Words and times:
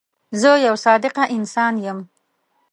زه 0.41 0.51
یو 0.65 0.75
صادقه 0.85 1.23
انسان 1.37 1.73
یم. 1.85 1.99